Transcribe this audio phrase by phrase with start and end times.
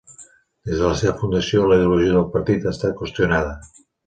[0.69, 3.55] Des de la seva fundació, la ideologia del partit ha estat qüestionada.